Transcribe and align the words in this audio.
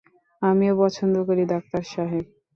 আমিও 0.41 0.73
পছন্দ 0.81 1.15
করি, 1.27 1.43
ডাক্তার 1.53 1.83
সাহেব। 1.91 2.25